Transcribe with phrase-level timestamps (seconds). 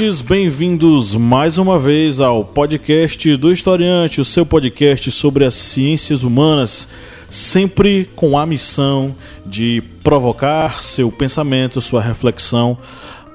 [0.00, 6.22] Ouvintes, bem-vindos mais uma vez ao podcast do Historiante, o seu podcast sobre as ciências
[6.22, 6.88] humanas,
[7.28, 9.14] sempre com a missão
[9.44, 12.78] de provocar seu pensamento, sua reflexão,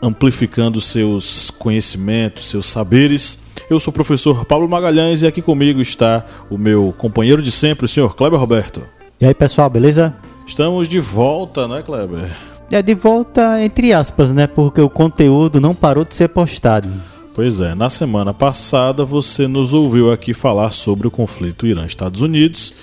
[0.02, 3.38] amplificando seus conhecimentos, seus saberes.
[3.70, 7.86] Eu sou o professor Pablo Magalhães e aqui comigo está o meu companheiro de sempre,
[7.86, 8.82] o senhor Kleber Roberto.
[9.22, 10.16] E aí pessoal, beleza?
[10.48, 12.55] Estamos de volta, né, Kleber?
[12.72, 14.48] É de volta entre aspas, né?
[14.48, 16.90] Porque o conteúdo não parou de ser postado.
[17.34, 22.74] Pois é, na semana passada você nos ouviu aqui falar sobre o conflito Irã-Estados Unidos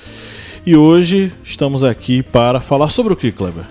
[0.64, 3.64] e hoje estamos aqui para falar sobre o que, Kleber?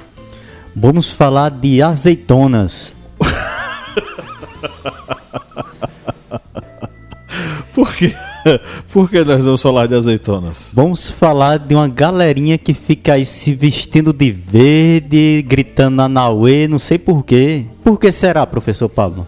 [0.75, 2.93] Vamos falar de azeitonas.
[7.73, 8.13] Por quê?
[8.91, 10.71] Por que nós vamos falar de azeitonas?
[10.73, 16.79] Vamos falar de uma galerinha que fica aí se vestindo de verde, gritando Anauê, não
[16.79, 17.65] sei porquê.
[17.83, 19.27] Por que será, professor Pablo?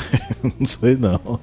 [0.58, 1.20] não sei não.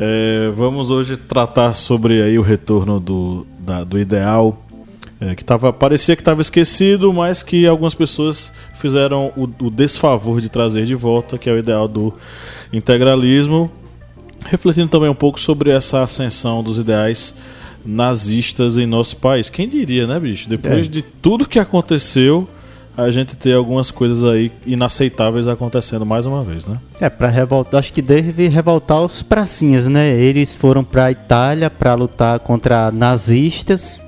[0.00, 4.56] É, vamos hoje tratar sobre aí o retorno do, da, do ideal
[5.20, 10.40] é, que tava, parecia que estava esquecido, mas que algumas pessoas fizeram o, o desfavor
[10.40, 12.14] de trazer de volta, que é o ideal do
[12.72, 13.68] integralismo,
[14.46, 17.34] refletindo também um pouco sobre essa ascensão dos ideais
[17.84, 19.48] nazistas em nosso país.
[19.48, 20.48] Quem diria, né, bicho?
[20.48, 20.88] Depois É.
[20.90, 22.48] de tudo que aconteceu,
[22.96, 26.78] a gente ter algumas coisas aí inaceitáveis acontecendo mais uma vez, né?
[27.00, 30.08] É, pra revoltar, acho que deve revoltar os pracinhas, né?
[30.12, 34.04] Eles foram pra Itália pra lutar contra nazistas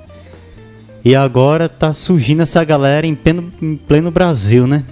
[1.03, 4.83] e agora tá surgindo essa galera em pleno, em pleno Brasil, né?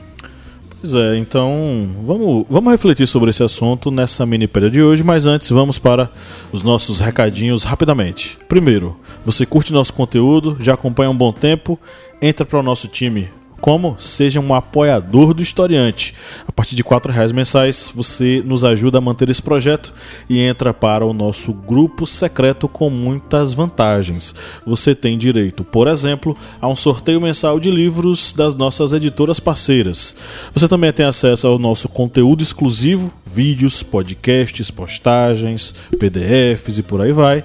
[0.82, 5.50] Pois é, então vamos, vamos refletir sobre esse assunto nessa minipédia de hoje, mas antes
[5.50, 6.10] vamos para
[6.54, 8.38] os nossos recadinhos rapidamente.
[8.48, 11.78] Primeiro, você curte nosso conteúdo, já acompanha um bom tempo,
[12.22, 13.28] entra para o nosso time.
[13.60, 13.96] Como?
[14.00, 16.14] Seja um apoiador do Historiante.
[16.48, 19.94] A partir de R$ reais mensais, você nos ajuda a manter esse projeto
[20.30, 24.34] e entra para o nosso grupo secreto com muitas vantagens.
[24.66, 30.16] Você tem direito, por exemplo, a um sorteio mensal de livros das nossas editoras parceiras.
[30.54, 37.12] Você também tem acesso ao nosso conteúdo exclusivo, vídeos, podcasts, postagens, PDFs e por aí
[37.12, 37.44] vai.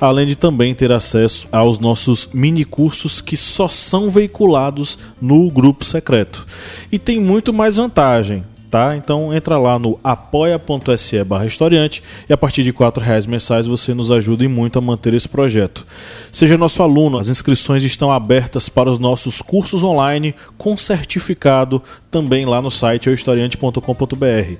[0.00, 5.84] Além de também ter acesso aos nossos mini cursos que só são veiculados no grupo
[5.84, 6.46] secreto.
[6.92, 8.44] E tem muito mais vantagem.
[8.68, 8.96] Tá?
[8.96, 13.94] Então entra lá no apoia.se barra historiante e a partir de R$ reais mensais você
[13.94, 15.86] nos ajuda e muito a manter esse projeto.
[16.32, 21.80] Seja nosso aluno, as inscrições estão abertas para os nossos cursos online com certificado
[22.10, 24.56] também lá no site euhistoriante.com.br.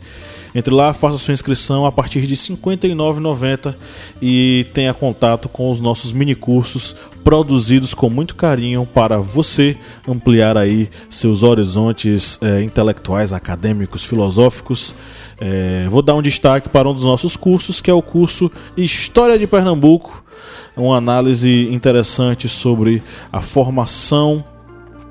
[0.56, 3.74] Entre lá, faça sua inscrição a partir de R$ 59,90
[4.22, 9.76] e tenha contato com os nossos minicursos produzidos com muito carinho para você
[10.08, 14.94] ampliar aí seus horizontes eh, intelectuais, acadêmicos, filosóficos.
[15.38, 19.38] Eh, vou dar um destaque para um dos nossos cursos, que é o curso História
[19.38, 20.24] de Pernambuco,
[20.74, 24.42] uma análise interessante sobre a formação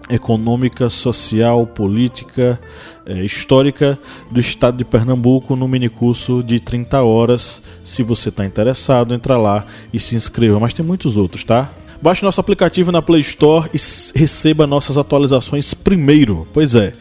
[0.09, 2.59] econômica, social, política,
[3.05, 3.97] eh, histórica
[4.29, 7.61] do estado de Pernambuco no minicurso de 30 horas.
[7.83, 10.59] Se você está interessado, entra lá e se inscreva.
[10.59, 11.71] Mas tem muitos outros, tá?
[12.01, 13.77] Baixe nosso aplicativo na Play Store e
[14.17, 16.47] receba nossas atualizações primeiro.
[16.53, 16.93] Pois é.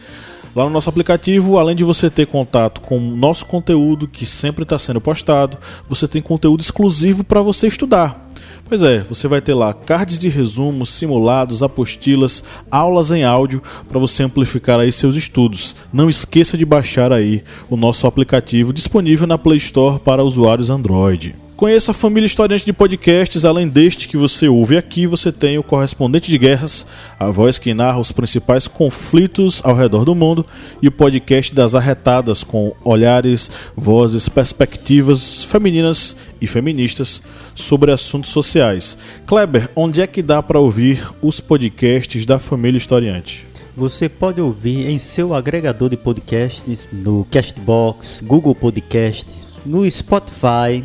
[0.55, 4.63] Lá no nosso aplicativo, além de você ter contato com o nosso conteúdo que sempre
[4.63, 8.24] está sendo postado, você tem conteúdo exclusivo para você estudar.
[8.67, 13.99] Pois é, você vai ter lá cards de resumos, simulados, apostilas, aulas em áudio para
[13.99, 15.75] você amplificar aí seus estudos.
[15.93, 21.44] Não esqueça de baixar aí o nosso aplicativo disponível na Play Store para usuários Android.
[21.55, 25.63] Conheça a família historiante de podcasts, além deste que você ouve aqui, você tem o
[25.63, 26.85] Correspondente de Guerras,
[27.17, 30.45] a voz que narra os principais conflitos ao redor do mundo,
[30.81, 37.21] e o podcast das arretadas, com olhares, vozes, perspectivas femininas e feministas
[37.55, 38.97] sobre assuntos sociais.
[39.25, 43.47] Kleber, onde é que dá para ouvir os podcasts da família historiante?
[43.77, 49.33] Você pode ouvir em seu agregador de podcasts, no Castbox, Google Podcasts,
[49.65, 50.83] no Spotify.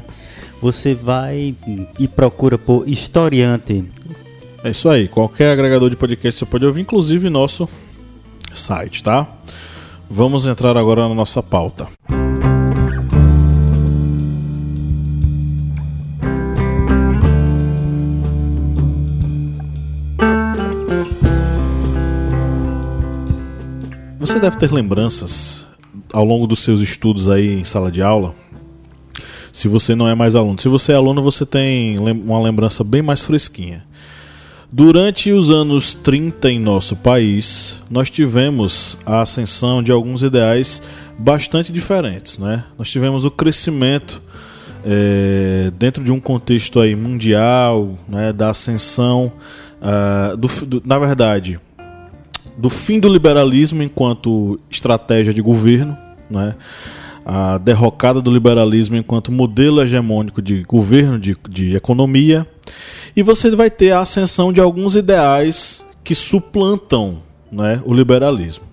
[0.60, 1.54] Você vai
[1.98, 3.84] e procura por Historiante.
[4.62, 7.66] É isso aí, qualquer agregador de podcast você pode ouvir, inclusive nosso
[8.52, 9.26] site, tá?
[10.08, 11.88] Vamos entrar agora na nossa pauta.
[24.18, 25.66] Você deve ter lembranças
[26.12, 28.34] ao longo dos seus estudos aí em sala de aula.
[29.52, 33.02] Se você não é mais aluno, se você é aluno, você tem uma lembrança bem
[33.02, 33.84] mais fresquinha.
[34.72, 40.80] Durante os anos 30 em nosso país, nós tivemos a ascensão de alguns ideais
[41.18, 42.38] bastante diferentes.
[42.38, 42.62] Né?
[42.78, 44.22] Nós tivemos o crescimento
[44.84, 49.32] é, dentro de um contexto aí mundial, né, da ascensão,
[49.80, 51.58] uh, do, do, na verdade,
[52.56, 55.96] do fim do liberalismo enquanto estratégia de governo,
[56.28, 56.54] né?
[57.24, 62.46] A derrocada do liberalismo enquanto modelo hegemônico de governo, de, de economia,
[63.16, 67.18] e você vai ter a ascensão de alguns ideais que suplantam
[67.50, 68.64] né, o liberalismo.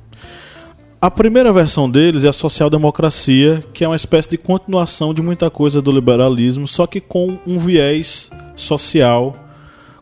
[0.99, 5.49] A primeira versão deles é a social-democracia, que é uma espécie de continuação de muita
[5.49, 9.35] coisa do liberalismo, só que com um viés social,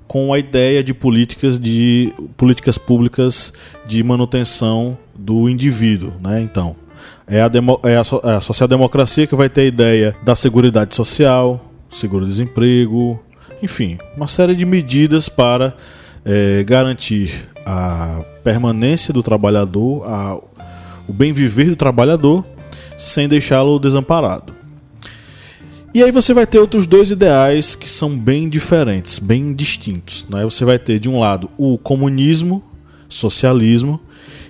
[0.08, 3.52] com a ideia de políticas de políticas públicas
[3.86, 6.42] de manutenção do indivíduo, né?
[6.42, 6.78] Então,
[7.28, 10.96] é a, demo, é a, é a social-democracia que vai ter a ideia da seguridade
[10.96, 13.22] social, seguro-desemprego,
[13.62, 15.76] enfim, uma série de medidas para
[16.24, 20.38] é, garantir a permanência do trabalhador, a,
[21.08, 22.46] o bem viver do trabalhador,
[22.98, 24.54] sem deixá-lo desamparado.
[25.94, 30.26] E aí você vai ter outros dois ideais que são bem diferentes, bem distintos.
[30.30, 30.44] Né?
[30.44, 32.62] Você vai ter de um lado o comunismo,
[33.08, 34.02] socialismo,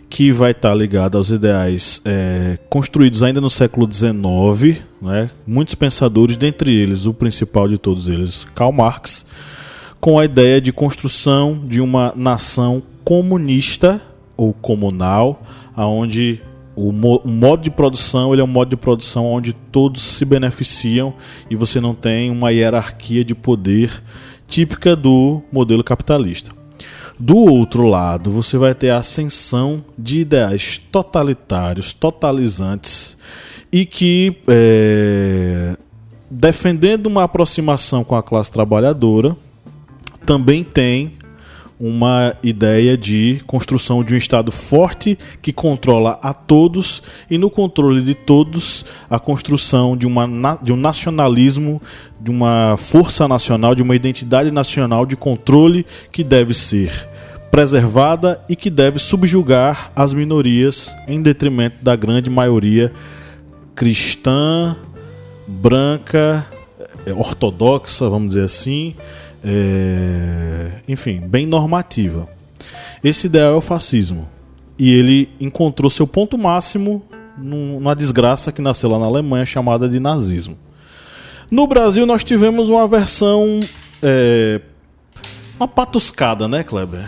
[0.09, 5.29] que vai estar tá ligado aos ideais é, construídos ainda no século XIX, né?
[5.45, 9.25] muitos pensadores, dentre eles o principal de todos eles, Karl Marx,
[9.99, 14.01] com a ideia de construção de uma nação comunista
[14.37, 15.41] ou comunal,
[15.75, 16.39] aonde
[16.75, 20.25] o, mo o modo de produção ele é um modo de produção onde todos se
[20.25, 21.13] beneficiam
[21.49, 24.01] e você não tem uma hierarquia de poder
[24.47, 26.51] típica do modelo capitalista.
[27.19, 33.17] Do outro lado, você vai ter a ascensão de ideais totalitários, totalizantes
[33.71, 35.77] e que, é,
[36.29, 39.35] defendendo uma aproximação com a classe trabalhadora,
[40.25, 41.13] também tem
[41.79, 48.01] uma ideia de construção de um Estado forte que controla a todos e no controle
[48.01, 51.81] de todos a construção de, uma, de um nacionalismo,
[52.19, 57.07] de uma força nacional, de uma identidade nacional de controle que deve ser
[57.51, 62.91] preservada e que deve subjugar as minorias em detrimento da grande maioria
[63.73, 64.75] cristã,
[65.47, 66.45] branca,
[67.15, 68.95] ortodoxa, vamos dizer assim,
[69.45, 72.27] é, enfim, bem normativa.
[73.03, 74.27] Esse ideal é o fascismo.
[74.77, 77.03] E ele encontrou seu ponto máximo
[77.37, 80.57] numa desgraça que nasceu lá na Alemanha chamada de nazismo.
[81.51, 83.59] No Brasil nós tivemos uma versão.
[84.01, 84.59] É,
[85.57, 87.07] uma patuscada, né, Kleber?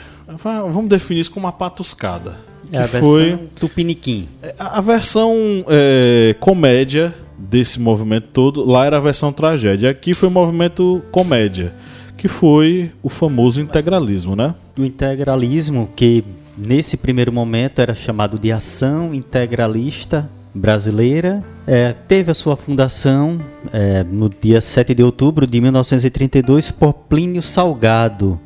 [0.72, 2.38] Vamos definir isso como uma patuscada.
[2.72, 4.30] É a foi Tupiniquim.
[4.44, 5.34] É, a, a versão
[5.68, 9.90] é, comédia desse movimento todo, lá era a versão tragédia.
[9.90, 11.74] Aqui foi o movimento comédia
[12.18, 14.56] que foi o famoso integralismo, né?
[14.78, 16.24] O integralismo, que
[16.58, 23.40] nesse primeiro momento era chamado de Ação Integralista Brasileira, é, teve a sua fundação
[23.72, 28.40] é, no dia 7 de outubro de 1932 por Plínio Salgado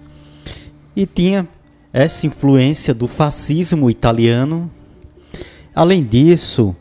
[0.93, 1.47] e tinha
[1.93, 4.69] essa influência do fascismo italiano.
[5.73, 6.75] Além disso,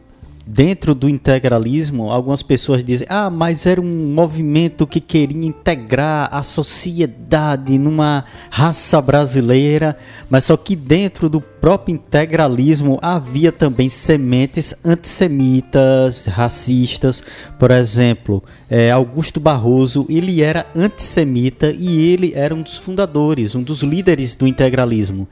[0.53, 6.43] dentro do integralismo, algumas pessoas dizem: ah, mas era um movimento que queria integrar a
[6.43, 9.97] sociedade numa raça brasileira,
[10.29, 17.23] mas só que dentro do próprio integralismo havia também sementes antissemitas, racistas.
[17.59, 23.63] Por exemplo, é, Augusto Barroso, ele era antissemita e ele era um dos fundadores, um
[23.63, 25.29] dos líderes do integralismo.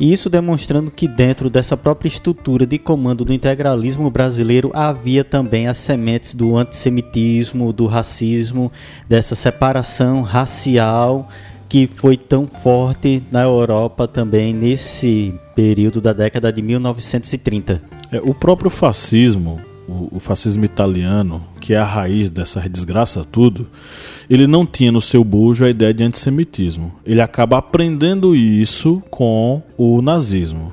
[0.00, 5.68] E isso demonstrando que dentro dessa própria estrutura de comando do integralismo brasileiro havia também
[5.68, 8.72] as sementes do antissemitismo, do racismo,
[9.08, 11.28] dessa separação racial
[11.68, 17.80] que foi tão forte na Europa também nesse período da década de 1930.
[18.10, 19.58] É, o próprio fascismo
[19.92, 23.68] o, o, fascismo italiano, que é a raiz dessa desgraça tudo,
[24.28, 26.92] ele não tinha no seu bujo a ideia de antissemitismo.
[27.04, 30.72] Ele acaba aprendendo isso com o nazismo.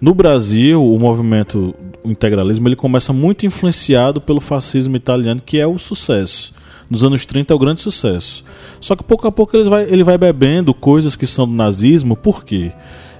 [0.00, 5.66] No Brasil, o movimento o integralismo ele começa muito influenciado pelo fascismo italiano, que é
[5.66, 6.52] o sucesso.
[6.90, 8.44] Nos anos 30 é o grande sucesso.
[8.78, 12.14] Só que pouco a pouco ele vai, ele vai bebendo coisas que são do nazismo,
[12.14, 12.72] por quê?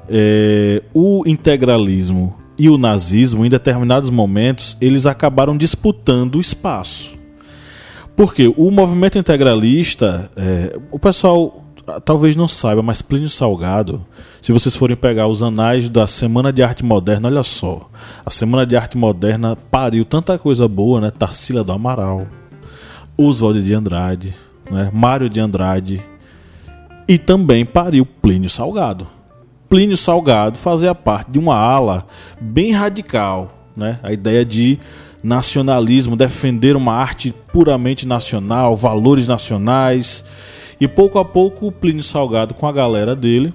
[0.09, 7.15] é, o integralismo e o nazismo, em determinados momentos, eles acabaram disputando o espaço.
[8.17, 11.65] Porque o movimento integralista, é, o pessoal
[12.05, 14.05] talvez não saiba, mas Plínio Salgado,
[14.41, 17.89] se vocês forem pegar os anais da Semana de Arte Moderna, olha só.
[18.25, 21.11] A Semana de Arte Moderna pariu tanta coisa boa, né?
[21.11, 22.27] Tarsila do Amaral,
[23.19, 24.35] Oswald de Andrade,
[24.71, 24.91] né?
[24.93, 26.03] Mário de Andrade,
[27.09, 29.07] e também pariu Plínio Salgado.
[29.75, 32.07] Plínio Salgado fazia parte de uma ala
[32.41, 33.99] bem radical, né?
[34.05, 34.79] A ideia de
[35.21, 40.25] nacionalismo, defender uma arte puramente nacional, valores nacionais.
[40.81, 43.53] E pouco a pouco, Plínio Salgado, com a galera dele,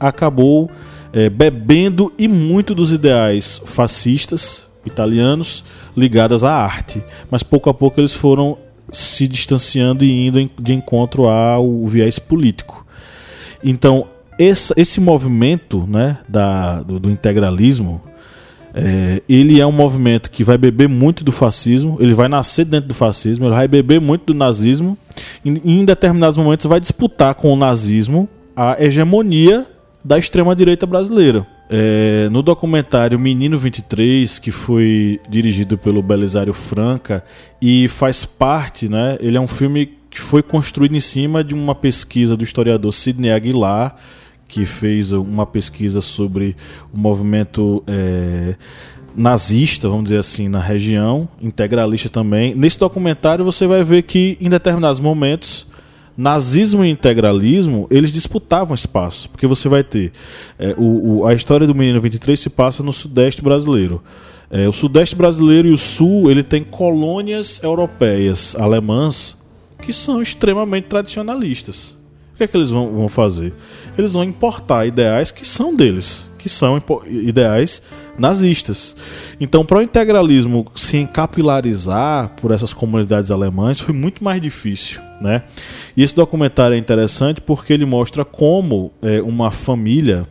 [0.00, 0.70] acabou
[1.12, 5.62] é, bebendo e muito dos ideais fascistas italianos
[5.94, 7.04] ligados à arte.
[7.30, 8.56] Mas pouco a pouco eles foram
[8.90, 12.86] se distanciando e indo de encontro ao viés político.
[13.62, 14.06] Então,
[14.38, 18.00] esse, esse movimento né, da, do, do integralismo,
[18.74, 22.88] é, ele é um movimento que vai beber muito do fascismo, ele vai nascer dentro
[22.88, 24.96] do fascismo, ele vai beber muito do nazismo,
[25.44, 29.66] e em determinados momentos vai disputar com o nazismo a hegemonia
[30.04, 31.46] da extrema-direita brasileira.
[31.70, 37.22] É, no documentário Menino 23, que foi dirigido pelo Belisário Franca
[37.60, 39.18] e faz parte, né?
[39.20, 43.30] Ele é um filme que foi construído em cima de uma pesquisa do historiador Sidney
[43.30, 43.96] Aguilar,
[44.48, 46.56] que fez uma pesquisa sobre
[46.92, 48.56] o movimento é,
[49.14, 52.54] nazista, vamos dizer assim, na região, integralista também.
[52.54, 55.68] Nesse documentário você vai ver que em determinados momentos
[56.16, 60.10] nazismo e integralismo eles disputavam espaço, porque você vai ter
[60.58, 64.02] é, o, o, a história do menino 23 se passa no sudeste brasileiro.
[64.50, 69.36] É, o sudeste brasileiro e o sul ele tem colônias europeias alemãs
[69.80, 71.90] que são extremamente tradicionalistas.
[72.34, 73.52] O que é que eles vão, vão fazer?
[73.98, 77.82] Eles vão importar ideais que são deles, que são ideais
[78.16, 78.96] nazistas.
[79.40, 85.42] Então, para o integralismo se encapilarizar por essas comunidades alemãs foi muito mais difícil, né?
[85.96, 90.26] E esse documentário é interessante porque ele mostra como é, uma família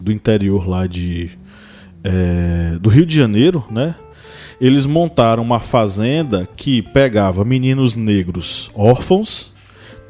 [0.00, 1.30] do interior lá de
[2.02, 3.94] é, do Rio de Janeiro, né?
[4.60, 9.52] eles montaram uma fazenda que pegava meninos negros órfãos,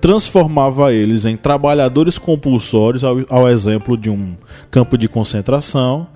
[0.01, 4.35] transformava eles em trabalhadores compulsórios, ao, ao, exemplo de um
[4.71, 6.07] campo de concentração,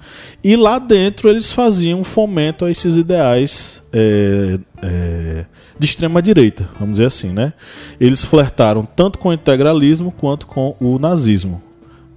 [0.42, 5.44] e lá dentro eles faziam fomento a esses ideais é, é,
[5.78, 7.52] de extrema direita, vamos dizer assim, né?
[8.00, 11.62] Eles flertaram tanto com o integralismo quanto com o nazismo,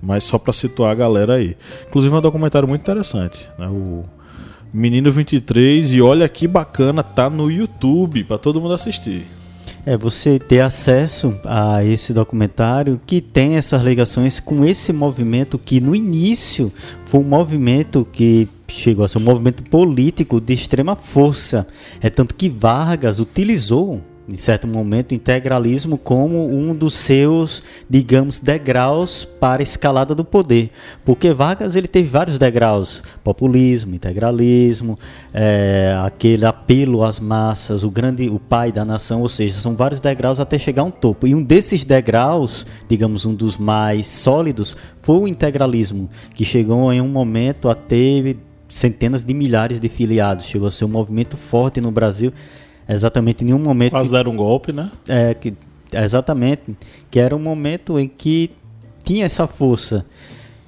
[0.02, 1.58] mas só para situar a galera aí.
[1.88, 3.68] Inclusive é um documentário muito interessante, né?
[3.68, 4.06] O
[4.74, 9.26] Menino 23 e olha que bacana, tá no YouTube para todo mundo assistir.
[9.88, 15.80] É você ter acesso a esse documentário que tem essas ligações com esse movimento que
[15.80, 16.70] no início
[17.06, 21.66] foi um movimento que chegou a ser um movimento político de extrema força.
[22.02, 28.40] É tanto que Vargas utilizou em certo momento, o integralismo como um dos seus, digamos,
[28.40, 30.70] degraus para a escalada do poder.
[31.06, 35.00] Porque Vargas ele teve vários degraus: populismo, integralismo,
[35.34, 40.02] é, aquele apelo às massas, o grande, o pai da nação, ou seja, são vários
[40.02, 41.26] degraus até chegar a um topo.
[41.26, 47.00] E um desses degraus, digamos, um dos mais sólidos, foi o integralismo, que chegou em
[47.00, 51.80] um momento a ter centenas de milhares de filiados, chegou a ser um movimento forte
[51.80, 52.34] no Brasil
[52.94, 53.92] exatamente em um momento.
[53.92, 54.92] Quase deram um golpe, né?
[55.08, 55.54] É, que,
[55.92, 56.64] exatamente.
[57.10, 58.52] Que era um momento em que
[59.04, 60.06] tinha essa força.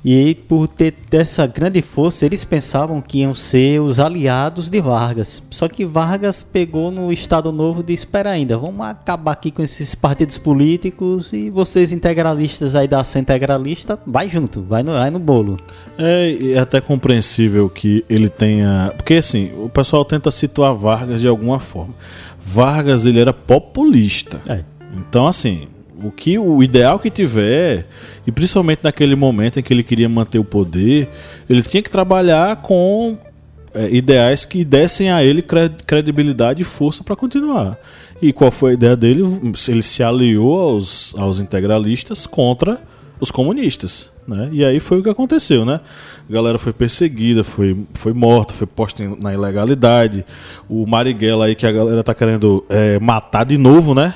[0.03, 5.43] E por ter essa grande força, eles pensavam que iam ser os aliados de Vargas.
[5.49, 9.93] Só que Vargas pegou no Estado Novo de espera ainda, vamos acabar aqui com esses
[9.95, 15.19] partidos políticos e vocês integralistas aí da ação integralista, vai junto, vai no, vai no
[15.19, 15.57] bolo.
[15.97, 18.93] É, é até compreensível que ele tenha.
[18.95, 21.93] Porque assim, o pessoal tenta situar Vargas de alguma forma.
[22.39, 24.41] Vargas ele era populista.
[24.47, 24.63] É.
[24.95, 25.67] Então, assim,
[26.03, 27.85] o que o ideal que tiver,
[28.29, 31.09] e principalmente naquele momento em que ele queria manter o poder,
[31.49, 33.17] ele tinha que trabalhar com
[33.73, 35.43] é, ideais que dessem a ele
[35.87, 37.75] credibilidade e força para continuar.
[38.21, 39.23] E qual foi a ideia dele?
[39.67, 42.79] Ele se aliou aos, aos integralistas contra
[43.19, 44.11] os comunistas.
[44.27, 44.49] Né?
[44.51, 45.79] E aí foi o que aconteceu, né?
[46.29, 50.23] A galera foi perseguida, foi, foi morta, foi posta na ilegalidade.
[50.69, 54.13] O Marighella aí que a galera tá querendo é, matar de novo, né?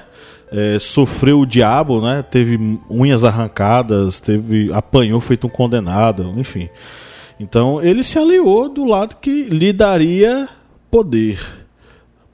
[0.54, 2.22] É, sofreu o diabo, né?
[2.22, 6.70] Teve unhas arrancadas, teve apanhou feito um condenado, enfim.
[7.40, 10.48] Então ele se aliou do lado que lhe daria
[10.92, 11.40] poder.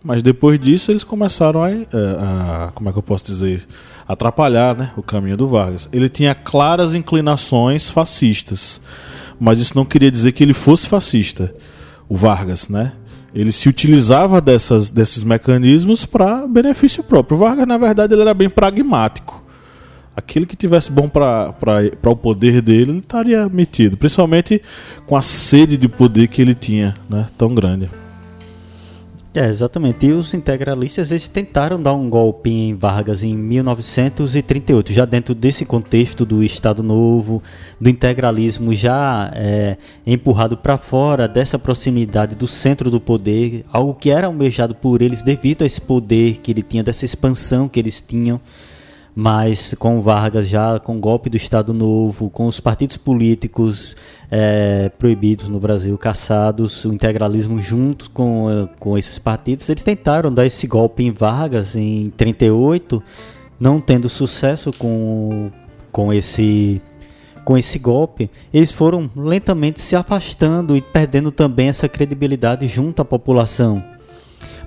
[0.04, 3.66] Mas depois disso eles começaram a, a, a como é que eu posso dizer,
[4.06, 5.88] atrapalhar, né, o caminho do Vargas.
[5.94, 8.82] Ele tinha claras inclinações fascistas,
[9.40, 11.54] mas isso não queria dizer que ele fosse fascista,
[12.10, 12.92] o Vargas, né?
[13.34, 17.38] Ele se utilizava dessas, desses mecanismos para benefício próprio.
[17.38, 19.44] O Vargas, na verdade, ele era bem pragmático.
[20.16, 21.54] Aquilo que tivesse bom para
[22.06, 23.96] o poder dele, ele estaria metido.
[23.96, 24.62] Principalmente
[25.06, 27.26] com a sede de poder que ele tinha, né?
[27.38, 27.90] Tão grande.
[29.40, 30.06] É, exatamente.
[30.06, 35.64] E os integralistas eles tentaram dar um golpe em Vargas em 1938, já dentro desse
[35.64, 37.42] contexto do Estado Novo,
[37.80, 44.10] do integralismo já é, empurrado para fora dessa proximidade do centro do poder, algo que
[44.10, 48.02] era almejado por eles devido a esse poder que ele tinha, dessa expansão que eles
[48.02, 48.42] tinham
[49.20, 53.94] mas com Vargas já com o golpe do Estado Novo, com os partidos políticos
[54.32, 60.34] é, proibidos no Brasil, caçados, o integralismo junto com, eh, com esses partidos, eles tentaram
[60.34, 63.04] dar esse golpe em Vargas em 38,
[63.60, 65.52] não tendo sucesso com,
[65.92, 66.82] com esse
[67.44, 73.06] com esse golpe, eles foram lentamente se afastando e perdendo também essa credibilidade junto à
[73.06, 73.84] população.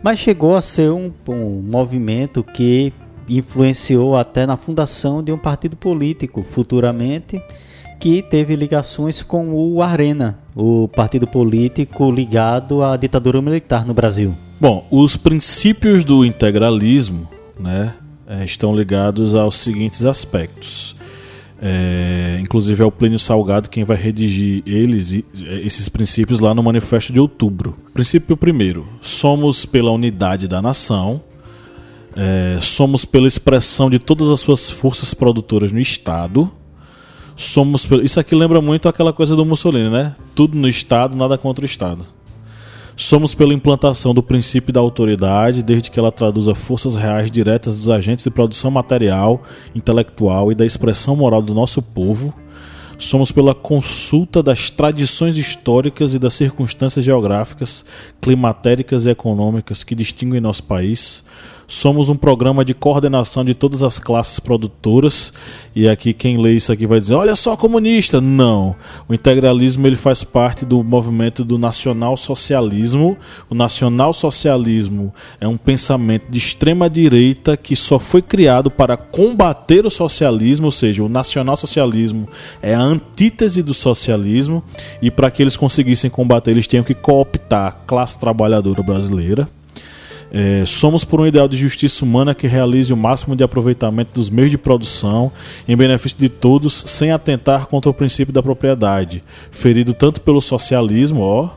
[0.03, 2.93] Mas chegou a ser um, um movimento que
[3.39, 7.41] influenciou até na fundação de um partido político futuramente
[7.99, 14.35] que teve ligações com o Arena, o partido político ligado à ditadura militar no Brasil.
[14.61, 17.95] Bom, os princípios do integralismo né,
[18.27, 20.97] é, estão ligados aos seguintes aspectos.
[21.65, 26.62] É, inclusive é o Plínio Salgado quem vai redigir eles é, esses princípios lá no
[26.62, 27.77] Manifesto de Outubro.
[27.95, 31.23] Princípio primeiro: somos pela unidade da nação,
[32.16, 36.50] é, somos pela expressão de todas as suas forças produtoras no Estado.
[37.35, 38.04] Somos pelo...
[38.04, 40.14] Isso aqui lembra muito aquela coisa do Mussolini, né?
[40.35, 42.04] Tudo no Estado, nada contra o Estado.
[42.95, 47.88] Somos pela implantação do princípio da autoridade, desde que ela traduza forças reais diretas dos
[47.88, 49.42] agentes de produção material,
[49.75, 52.35] intelectual e da expressão moral do nosso povo.
[52.98, 57.85] Somos pela consulta das tradições históricas e das circunstâncias geográficas,
[58.20, 61.25] climatéricas e econômicas que distinguem nosso país
[61.73, 65.33] Somos um programa de coordenação de todas as classes produtoras.
[65.75, 68.21] E aqui quem lê isso aqui vai dizer: "Olha só comunista".
[68.21, 68.77] Não.
[69.09, 73.17] O integralismo ele faz parte do movimento do nacional-socialismo.
[73.49, 79.91] O nacional-socialismo é um pensamento de extrema direita que só foi criado para combater o
[79.91, 82.29] socialismo, ou seja, o nacional-socialismo
[82.61, 84.63] é a antítese do socialismo
[85.01, 89.49] e para que eles conseguissem combater, eles tinham que cooptar a classe trabalhadora brasileira.
[90.35, 94.31] É, somos por um ideal de justiça humana que realize o máximo de aproveitamento dos
[94.31, 95.31] meios de produção
[95.68, 101.21] em benefício de todos, sem atentar contra o princípio da propriedade, ferido tanto pelo socialismo,
[101.21, 101.51] ó,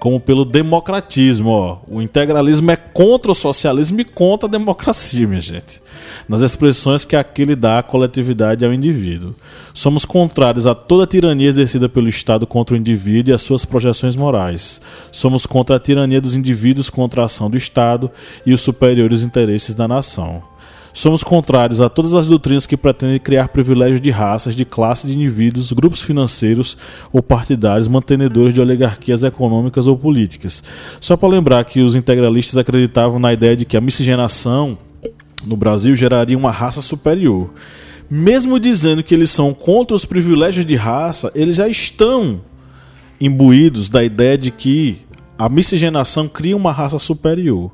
[0.00, 1.50] como pelo democratismo.
[1.50, 1.78] Ó.
[1.86, 5.83] O integralismo é contra o socialismo e contra a democracia, minha gente.
[6.28, 9.34] Nas expressões que aquele dá à coletividade e ao indivíduo.
[9.74, 14.16] Somos contrários a toda tirania exercida pelo Estado contra o indivíduo e as suas projeções
[14.16, 14.80] morais.
[15.12, 18.10] Somos contra a tirania dos indivíduos contra a ação do Estado
[18.46, 20.42] e os superiores interesses da nação.
[20.94, 25.16] Somos contrários a todas as doutrinas que pretendem criar privilégios de raças, de classes de
[25.16, 26.78] indivíduos, grupos financeiros
[27.12, 30.62] ou partidários mantenedores de oligarquias econômicas ou políticas.
[31.00, 34.78] Só para lembrar que os integralistas acreditavam na ideia de que a miscigenação
[35.46, 37.52] no Brasil geraria uma raça superior.
[38.10, 42.40] Mesmo dizendo que eles são contra os privilégios de raça, eles já estão
[43.20, 44.98] imbuídos da ideia de que
[45.38, 47.72] a miscigenação cria uma raça superior.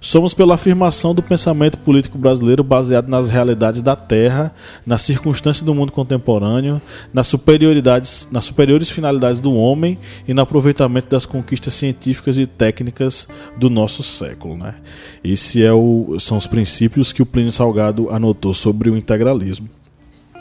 [0.00, 4.54] Somos pela afirmação do pensamento político brasileiro baseado nas realidades da Terra,
[4.86, 6.80] nas circunstâncias do mundo contemporâneo,
[7.12, 13.28] nas superioridades, nas superiores finalidades do homem e no aproveitamento das conquistas científicas e técnicas
[13.56, 14.56] do nosso século.
[14.56, 14.74] Né?
[15.22, 19.77] Esse é o, são os princípios que o Plínio Salgado anotou sobre o integralismo.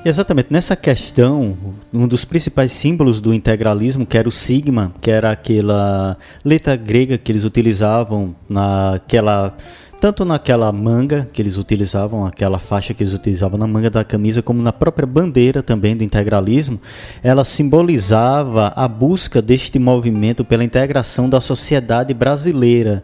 [0.05, 1.57] Exatamente, nessa questão,
[1.93, 7.17] um dos principais símbolos do integralismo, que era o sigma, que era aquela letra grega
[7.17, 9.57] que eles utilizavam naquela
[9.99, 14.43] tanto naquela manga que eles utilizavam, aquela faixa que eles utilizavam na manga da camisa,
[14.43, 16.79] como na própria bandeira também do integralismo,
[17.23, 23.03] ela simbolizava a busca deste movimento pela integração da sociedade brasileira,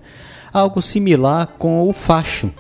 [0.54, 2.52] algo similar com o facho,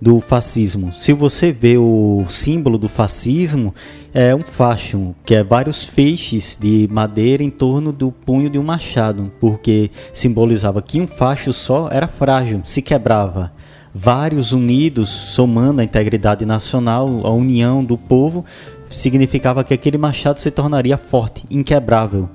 [0.00, 0.92] do fascismo.
[0.92, 3.74] Se você vê o símbolo do fascismo,
[4.12, 8.62] é um facho, que é vários feixes de madeira em torno do punho de um
[8.62, 13.52] machado, porque simbolizava que um facho só era frágil, se quebrava.
[13.92, 18.44] Vários unidos, somando a integridade nacional, a união do povo,
[18.90, 22.28] significava que aquele machado se tornaria forte, inquebrável.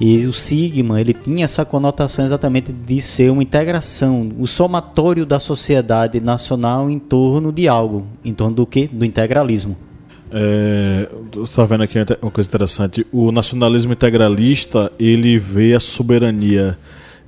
[0.00, 5.38] E o sigma, ele tinha essa conotação exatamente de ser uma integração, o somatório da
[5.38, 8.86] sociedade nacional em torno de algo, em torno do que?
[8.86, 9.76] Do integralismo.
[10.32, 11.06] É,
[11.42, 13.06] está vendo aqui uma coisa interessante.
[13.12, 16.78] O nacionalismo integralista ele vê a soberania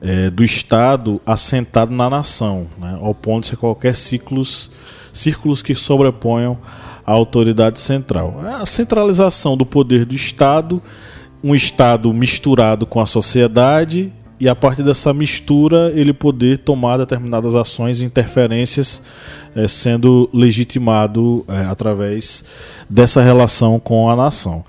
[0.01, 4.71] é, do Estado assentado na nação, né, opondo-se a qualquer ciclos,
[5.13, 6.57] círculos que sobreponham
[7.05, 8.41] a autoridade central.
[8.47, 10.81] A centralização do poder do Estado
[11.43, 17.55] um Estado misturado com a sociedade e a partir dessa mistura ele poder tomar determinadas
[17.55, 19.03] ações e interferências
[19.55, 22.45] é, sendo legitimado é, através
[22.91, 24.65] dessa relação com a nação.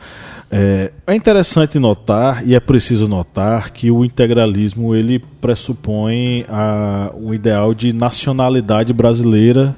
[0.52, 7.34] É, é, interessante notar e é preciso notar que o integralismo ele pressupõe a, um
[7.34, 9.76] ideal de nacionalidade brasileira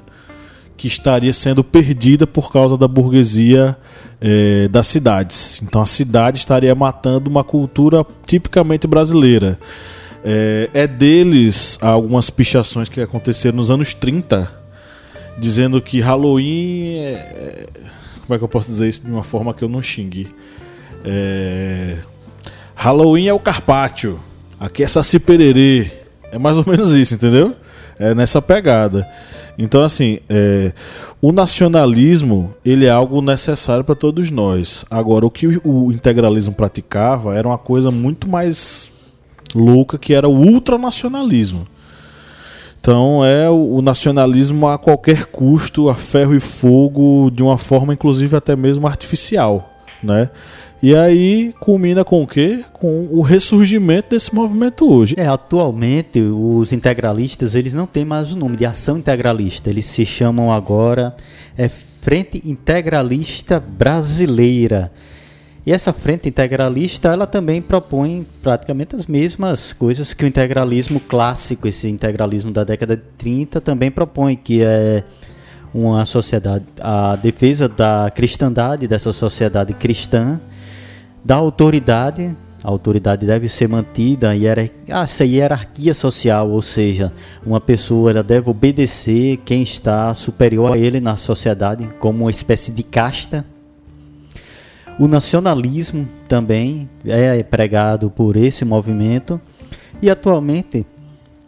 [0.76, 3.76] que estaria sendo perdida por causa da burguesia
[4.20, 5.60] é, das cidades.
[5.62, 9.58] Então a cidade estaria matando uma cultura tipicamente brasileira.
[10.24, 14.50] É, é deles algumas pichações que aconteceram nos anos 30,
[15.38, 17.66] dizendo que Halloween é, é,
[18.22, 20.28] Como é que eu posso dizer isso de uma forma que eu não xingue?
[21.04, 21.98] É,
[22.74, 24.20] Halloween é o Carpaccio,
[24.58, 25.90] aqui é Saci Pererê.
[26.32, 27.54] É mais ou menos isso, entendeu?
[27.98, 29.08] É nessa pegada.
[29.58, 30.72] Então, assim, é,
[31.20, 34.84] o nacionalismo ele é algo necessário para todos nós.
[34.90, 38.92] Agora, o que o, integralismo praticava era uma coisa muito mais
[39.54, 41.66] louca, que era o ultranacionalismo.
[42.78, 47.92] Então é o, o nacionalismo a qualquer custo, a ferro e fogo, de uma forma
[47.92, 50.30] inclusive até mesmo artificial, né?
[50.82, 52.64] E aí culmina com o quê?
[52.72, 55.14] Com o ressurgimento desse movimento hoje.
[55.16, 60.04] É, atualmente os integralistas, eles não têm mais o nome de ação integralista, eles se
[60.04, 61.16] chamam agora
[61.56, 64.92] é Frente Integralista Brasileira.
[65.64, 71.66] E essa frente integralista, ela também propõe praticamente as mesmas coisas que o integralismo clássico,
[71.66, 75.02] esse integralismo da década de 30 também propõe, que é
[75.74, 80.40] uma sociedade, a defesa da cristandade, dessa sociedade cristã,
[81.26, 82.36] da autoridade.
[82.62, 84.32] A autoridade deve ser mantida
[84.88, 87.12] essa hierarquia social, ou seja,
[87.44, 92.72] uma pessoa ela deve obedecer quem está superior a ele na sociedade, como uma espécie
[92.72, 93.44] de casta.
[94.98, 99.40] O nacionalismo também é pregado por esse movimento
[100.00, 100.86] e atualmente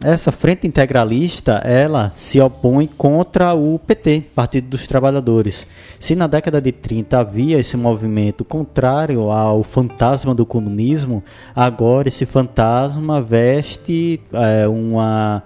[0.01, 5.67] essa frente integralista, ela se opõe contra o PT, Partido dos Trabalhadores.
[5.99, 11.21] Se na década de 30 havia esse movimento contrário ao fantasma do comunismo,
[11.53, 15.43] agora esse fantasma veste é, uma,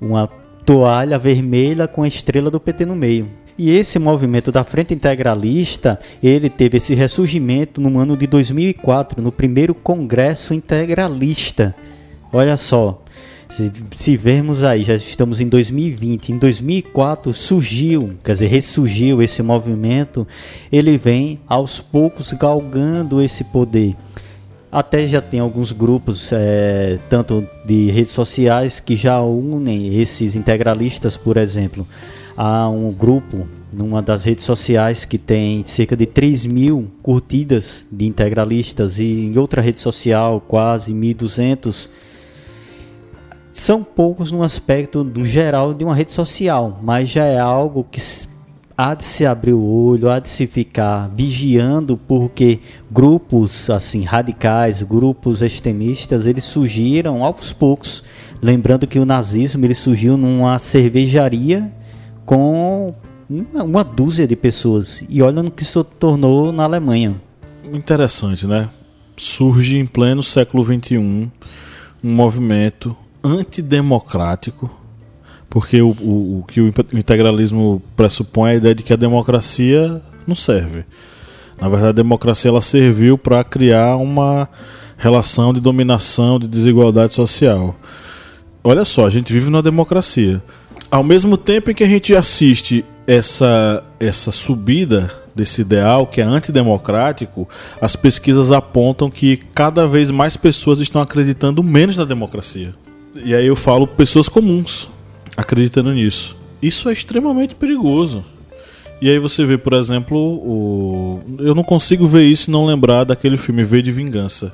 [0.00, 0.26] uma
[0.64, 3.28] toalha vermelha com a estrela do PT no meio.
[3.56, 9.30] E esse movimento da Frente Integralista, ele teve esse ressurgimento no ano de 2004, no
[9.30, 11.72] primeiro Congresso Integralista.
[12.32, 13.02] Olha só,
[13.52, 19.42] se, se vermos aí, já estamos em 2020, em 2004 surgiu, quer dizer, ressurgiu esse
[19.42, 20.26] movimento,
[20.72, 23.94] ele vem aos poucos galgando esse poder.
[24.70, 31.18] Até já tem alguns grupos, é, tanto de redes sociais, que já unem esses integralistas,
[31.18, 31.86] por exemplo.
[32.34, 38.06] Há um grupo numa das redes sociais que tem cerca de 3 mil curtidas de
[38.06, 41.90] integralistas e em outra rede social quase 1.200
[43.62, 48.00] são poucos no aspecto do geral de uma rede social, mas já é algo que
[48.76, 52.58] há de se abrir o olho, há de se ficar vigiando, porque
[52.90, 58.02] grupos assim radicais, grupos extremistas, eles surgiram aos poucos.
[58.42, 61.72] Lembrando que o nazismo ele surgiu numa cervejaria
[62.26, 62.92] com
[63.30, 65.04] uma dúzia de pessoas.
[65.08, 67.14] E olha no que isso tornou na Alemanha.
[67.72, 68.68] Interessante, né?
[69.16, 71.30] Surge em pleno século XXI um
[72.02, 74.70] movimento antidemocrático,
[75.48, 80.00] porque o, o, o que o integralismo pressupõe é a ideia de que a democracia
[80.26, 80.84] não serve.
[81.60, 84.48] Na verdade, a democracia ela serviu para criar uma
[84.96, 87.74] relação de dominação, de desigualdade social.
[88.64, 90.42] Olha só, a gente vive numa democracia.
[90.90, 96.24] Ao mesmo tempo em que a gente assiste essa, essa subida desse ideal que é
[96.24, 97.48] antidemocrático,
[97.80, 102.74] as pesquisas apontam que cada vez mais pessoas estão acreditando menos na democracia.
[103.14, 104.88] E aí eu falo pessoas comuns
[105.36, 106.36] acreditando nisso.
[106.62, 108.24] Isso é extremamente perigoso.
[109.00, 111.20] E aí você vê, por exemplo, o...
[111.40, 114.52] eu não consigo ver isso e não lembrar daquele filme V de Vingança.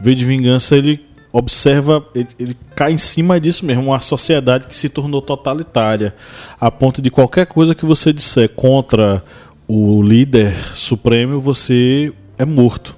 [0.00, 4.76] V de Vingança ele observa, ele, ele, cai em cima disso mesmo, uma sociedade que
[4.76, 6.14] se tornou totalitária,
[6.58, 9.22] a ponto de qualquer coisa que você disser contra
[9.68, 12.96] o líder supremo, você é morto.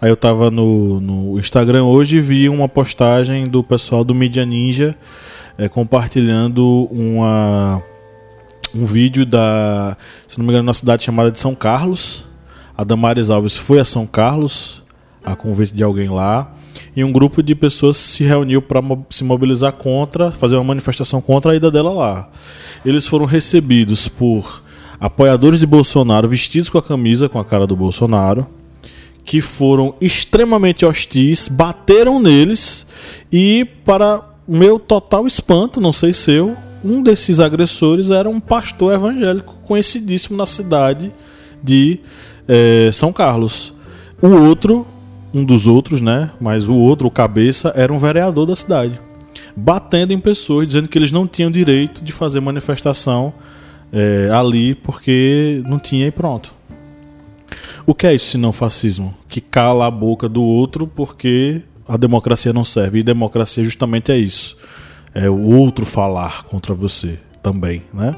[0.00, 4.44] Aí eu tava no, no Instagram hoje e vi uma postagem do pessoal do Media
[4.44, 4.96] Ninja
[5.58, 7.82] é, compartilhando uma,
[8.74, 12.24] um vídeo da, se não me engano, na cidade chamada de São Carlos.
[12.76, 14.82] A Damares Alves foi a São Carlos,
[15.24, 16.54] a convite de alguém lá,
[16.96, 18.80] e um grupo de pessoas se reuniu para
[19.10, 22.30] se mobilizar contra, fazer uma manifestação contra a ida dela lá.
[22.84, 24.62] Eles foram recebidos por
[24.98, 28.46] apoiadores de Bolsonaro vestidos com a camisa com a cara do Bolsonaro,
[29.24, 32.86] que foram extremamente hostis, bateram neles
[33.32, 39.54] e, para meu total espanto, não sei seu, um desses agressores era um pastor evangélico
[39.64, 41.12] conhecidíssimo na cidade
[41.62, 42.00] de
[42.48, 43.72] é, São Carlos.
[44.20, 44.86] O outro,
[45.32, 46.30] um dos outros, né?
[46.40, 49.00] Mas o outro, o cabeça, era um vereador da cidade,
[49.56, 53.32] batendo em pessoas, dizendo que eles não tinham direito de fazer manifestação
[53.92, 56.52] é, ali porque não tinha e pronto.
[57.86, 59.14] O que é isso se não fascismo?
[59.28, 63.00] Que cala a boca do outro porque a democracia não serve.
[63.00, 64.56] E democracia justamente é isso.
[65.14, 68.14] É o outro falar contra você também, né?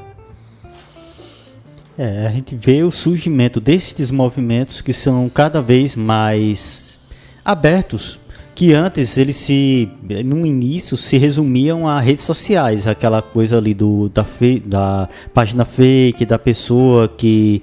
[1.97, 6.99] É, a gente vê o surgimento destes movimentos que são cada vez mais
[7.43, 8.19] abertos
[8.55, 9.89] que antes eles se
[10.23, 15.65] no início se resumiam a redes sociais, aquela coisa ali do da, fe, da página
[15.65, 17.61] fake da pessoa que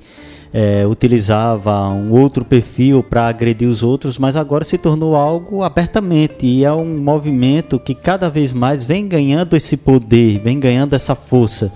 [0.53, 6.47] é, utilizava um outro perfil para agredir os outros, mas agora se tornou algo abertamente
[6.47, 11.15] e é um movimento que cada vez mais vem ganhando esse poder, vem ganhando essa
[11.15, 11.73] força.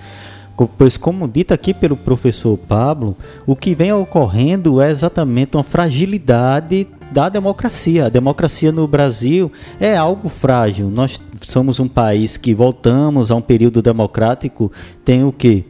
[0.77, 6.87] Pois, como dito aqui pelo professor Pablo, o que vem ocorrendo é exatamente uma fragilidade
[7.11, 8.07] da democracia.
[8.07, 10.89] A democracia no Brasil é algo frágil.
[10.89, 14.71] Nós somos um país que voltamos a um período democrático,
[15.05, 15.63] tem o que?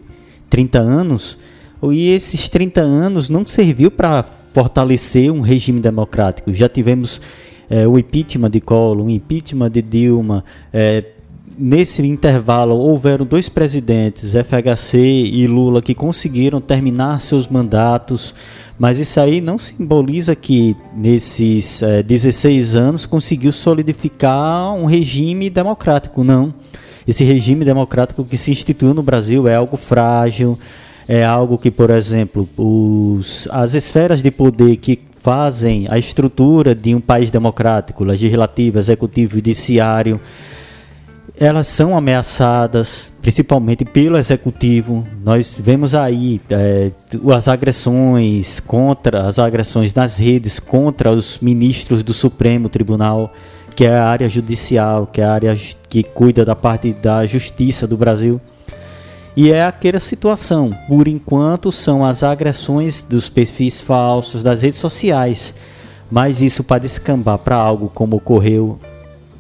[0.50, 1.38] 30 anos?
[1.84, 6.54] E esses 30 anos não serviu para fortalecer um regime democrático.
[6.54, 7.22] Já tivemos
[7.70, 10.44] é, o impeachment de Collor, o impeachment de Dilma.
[10.74, 11.04] É,
[11.58, 18.34] nesse intervalo houveram dois presidentes, FHC e Lula, que conseguiram terminar seus mandatos.
[18.80, 26.24] Mas isso aí não simboliza que nesses é, 16 anos conseguiu solidificar um regime democrático,
[26.24, 26.54] não.
[27.08, 30.60] Esse regime democrático que se instituiu no Brasil é algo frágil,
[31.08, 36.94] é algo que, por exemplo, os, as esferas de poder que fazem a estrutura de
[36.94, 40.20] um país democrático, legislativo, executivo, judiciário,
[41.40, 45.08] elas são ameaçadas, principalmente pelo executivo.
[45.24, 46.92] Nós vemos aí é,
[47.36, 53.32] as agressões contra as agressões nas redes contra os ministros do Supremo Tribunal,
[53.76, 55.56] que é a área judicial, que é a área
[55.88, 58.42] que cuida da parte da justiça do Brasil.
[59.38, 65.54] E é aquela situação, por enquanto, são as agressões dos perfis falsos das redes sociais.
[66.10, 68.80] Mas isso pode escambar para algo como ocorreu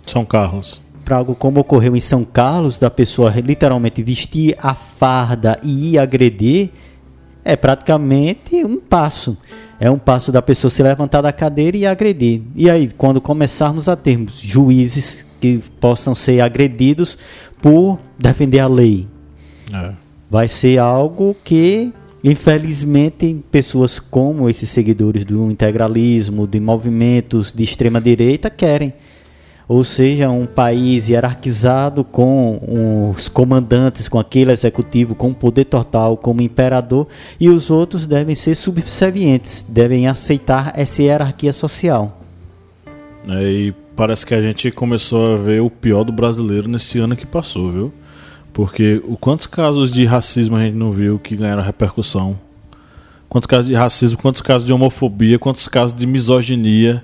[0.05, 0.79] São Carlos.
[1.03, 5.97] Para algo como ocorreu em São Carlos, da pessoa literalmente vestir a farda e ir
[5.97, 6.69] agredir,
[7.43, 9.35] é praticamente um passo.
[9.79, 12.43] É um passo da pessoa se levantar da cadeira e agredir.
[12.55, 17.17] E aí, quando começarmos a termos juízes que possam ser agredidos
[17.59, 19.07] por defender a lei,
[19.73, 19.93] é.
[20.29, 28.01] Vai ser algo que, infelizmente, pessoas como esses seguidores do integralismo, de movimentos de extrema
[28.01, 28.93] direita querem.
[29.69, 36.41] Ou seja, um país hierarquizado com os comandantes, com aquele executivo, com poder total, como
[36.41, 42.21] imperador, e os outros devem ser subservientes, devem aceitar essa hierarquia social.
[43.27, 47.15] É, e parece que a gente começou a ver o pior do brasileiro nesse ano
[47.15, 47.93] que passou, viu?
[48.57, 52.39] Porque o quantos casos de racismo a gente não viu que ganharam repercussão?
[53.29, 57.03] Quantos casos de racismo, quantos casos de homofobia, quantos casos de misoginia,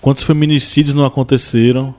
[0.00, 1.94] quantos feminicídios não aconteceram?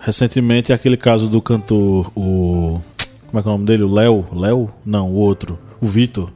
[0.00, 2.80] Recentemente aquele caso do cantor, o
[3.28, 3.84] como é que é o nome dele?
[3.84, 4.26] O Léo?
[4.32, 4.68] Léo?
[4.84, 6.28] Não, o outro, o Vitor.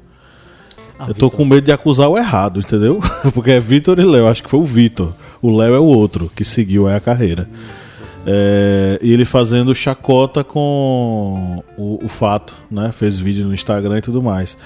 [0.97, 1.31] Ah, eu tô Victor.
[1.33, 3.01] com medo de acusar o errado, entendeu?
[3.35, 5.13] Porque é Vitor e Léo, acho que foi o Vitor.
[5.43, 7.49] O Léo é o outro que seguiu a carreira.
[7.51, 7.84] Hum.
[8.27, 12.91] É, e ele fazendo chacota com o, o, fato, né?
[12.93, 14.57] Fez vídeo no Instagram e tudo mais.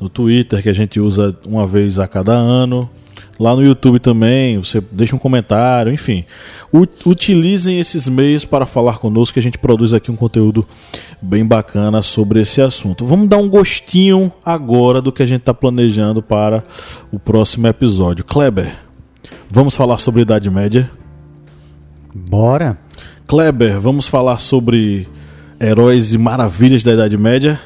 [0.00, 2.88] no Twitter, que a gente usa uma vez a cada ano.
[3.38, 6.24] Lá no YouTube também, você deixa um comentário, enfim.
[7.06, 10.66] Utilizem esses meios para falar conosco, que a gente produz aqui um conteúdo
[11.22, 13.04] bem bacana sobre esse assunto.
[13.04, 16.64] Vamos dar um gostinho agora do que a gente está planejando para
[17.12, 18.24] o próximo episódio.
[18.24, 18.72] Kleber,
[19.48, 20.90] vamos falar sobre Idade Média?
[22.12, 22.76] Bora!
[23.28, 25.06] Kleber, vamos falar sobre
[25.60, 27.60] heróis e maravilhas da Idade Média?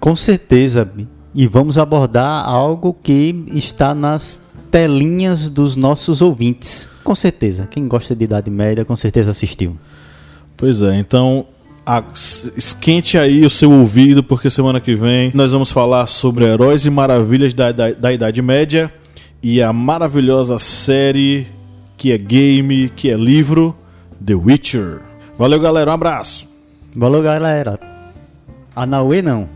[0.00, 0.90] Com certeza.
[1.34, 6.90] E vamos abordar algo que está nas telinhas dos nossos ouvintes.
[7.02, 7.66] Com certeza.
[7.66, 9.76] Quem gosta de Idade Média, com certeza assistiu.
[10.56, 11.46] Pois é, então
[11.84, 12.04] a,
[12.56, 16.90] esquente aí o seu ouvido, porque semana que vem nós vamos falar sobre heróis e
[16.90, 18.92] maravilhas da, da, da Idade Média
[19.42, 21.48] e a maravilhosa série
[21.96, 23.74] que é game, que é livro,
[24.24, 25.00] The Witcher.
[25.38, 25.90] Valeu, galera.
[25.90, 26.48] Um abraço.
[26.94, 27.78] Valeu, galera.
[28.74, 29.48] Anauê não.